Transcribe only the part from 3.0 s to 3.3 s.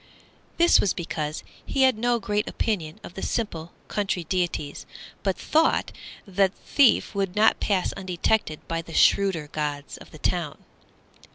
of the